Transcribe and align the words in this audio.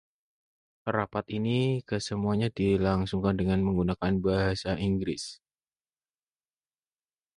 Rapat 0.95 1.25
ini 1.37 1.59
kesemuanya 1.89 2.49
dilangsungkan 2.57 3.35
dengan 3.41 3.59
menggunakan 3.67 4.13
bahasa 4.25 4.71
Inggris. 4.73 5.37